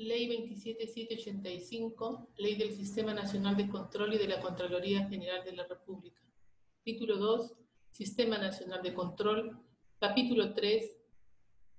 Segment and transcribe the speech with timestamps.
[0.00, 5.66] Ley 27785, Ley del Sistema Nacional de Control y de la Contraloría General de la
[5.66, 6.22] República.
[6.82, 7.52] Título 2,
[7.90, 9.60] Sistema Nacional de Control.
[9.98, 10.96] Capítulo 3,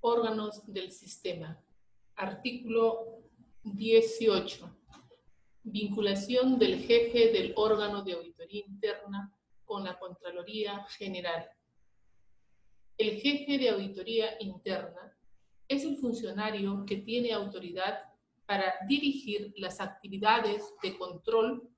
[0.01, 1.59] Órganos del Sistema.
[2.13, 3.23] Artículo
[3.63, 4.69] 18.
[5.63, 9.35] Vinculación del jefe del órgano de auditoría interna
[9.65, 11.49] con la Contraloría General.
[12.99, 15.17] El jefe de auditoría interna
[15.67, 18.10] es el funcionario que tiene autoridad
[18.51, 21.69] para dirigir las actividades de control,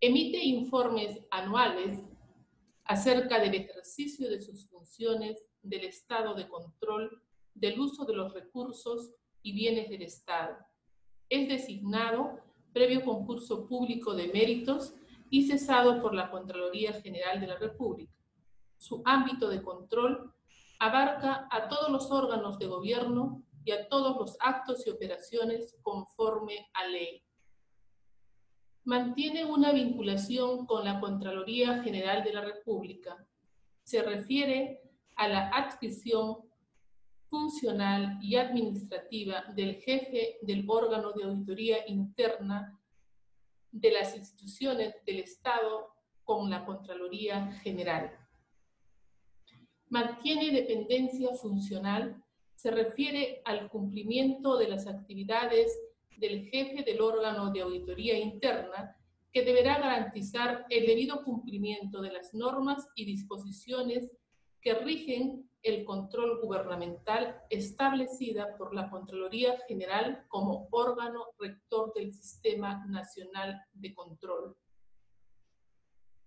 [0.00, 2.00] emite informes anuales
[2.82, 7.22] acerca del ejercicio de sus funciones del estado de control
[7.54, 9.12] del uso de los recursos
[9.42, 10.56] y bienes del Estado.
[11.28, 12.40] Es designado
[12.72, 14.94] previo concurso público de méritos
[15.30, 18.12] y cesado por la Contraloría General de la República.
[18.76, 20.34] Su ámbito de control
[20.80, 26.70] abarca a todos los órganos de gobierno y a todos los actos y operaciones conforme
[26.74, 27.22] a ley.
[28.84, 33.26] Mantiene una vinculación con la Contraloría General de la República.
[33.82, 34.82] Se refiere
[35.16, 36.38] a la adscripción
[37.28, 42.80] funcional y administrativa del jefe del órgano de auditoría interna
[43.70, 48.10] de las instituciones del Estado con la Contraloría General.
[49.88, 52.22] Mantiene dependencia funcional
[52.60, 55.80] se refiere al cumplimiento de las actividades
[56.18, 58.94] del jefe del órgano de auditoría interna
[59.32, 64.10] que deberá garantizar el debido cumplimiento de las normas y disposiciones
[64.60, 72.84] que rigen el control gubernamental establecida por la Contraloría General como órgano rector del Sistema
[72.88, 74.54] Nacional de Control.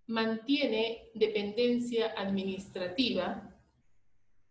[0.08, 3.53] Mantiene dependencia administrativa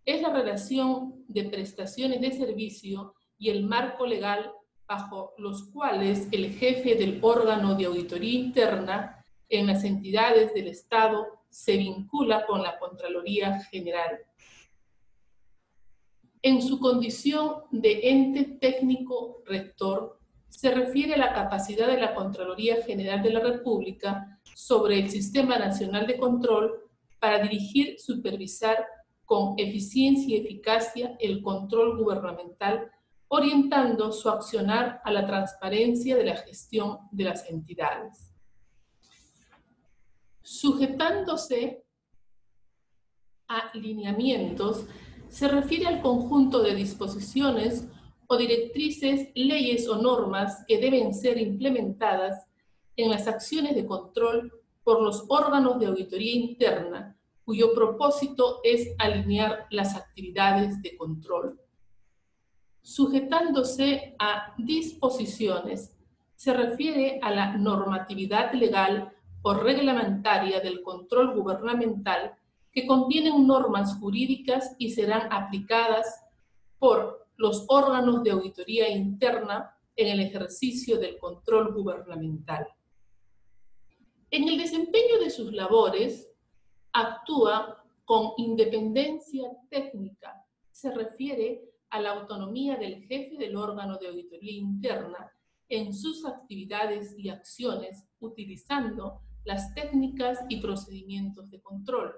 [0.04, 4.52] es la relación de prestaciones de servicio y el marco legal
[4.86, 11.26] bajo los cuales el jefe del órgano de auditoría interna en las entidades del Estado
[11.48, 14.20] se vincula con la Contraloría General.
[16.40, 22.82] En su condición de ente técnico rector, se refiere a la capacidad de la Contraloría
[22.82, 28.84] General de la República sobre el Sistema Nacional de Control para dirigir, supervisar
[29.32, 32.90] con eficiencia y eficacia el control gubernamental,
[33.28, 38.34] orientando su accionar a la transparencia de la gestión de las entidades.
[40.42, 41.82] Sujetándose
[43.48, 44.84] a lineamientos,
[45.30, 47.88] se refiere al conjunto de disposiciones
[48.26, 52.48] o directrices, leyes o normas que deben ser implementadas
[52.96, 54.52] en las acciones de control
[54.84, 61.60] por los órganos de auditoría interna cuyo propósito es alinear las actividades de control.
[62.80, 65.96] Sujetándose a disposiciones,
[66.34, 72.34] se refiere a la normatividad legal o reglamentaria del control gubernamental
[72.72, 76.24] que contienen normas jurídicas y serán aplicadas
[76.78, 82.66] por los órganos de auditoría interna en el ejercicio del control gubernamental.
[84.30, 86.31] En el desempeño de sus labores,
[86.92, 90.44] actúa con independencia técnica.
[90.70, 95.30] Se refiere a la autonomía del jefe del órgano de auditoría interna
[95.68, 102.14] en sus actividades y acciones utilizando las técnicas y procedimientos de control.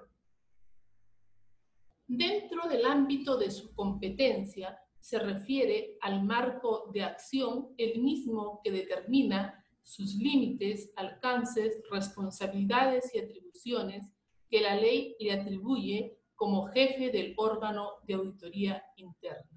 [2.06, 8.70] Dentro del ámbito de su competencia se refiere al marco de acción, el mismo que
[8.70, 14.13] determina sus límites, alcances, responsabilidades y atribuciones
[14.54, 19.53] que la ley le atribuye como jefe del órgano de auditoría interna.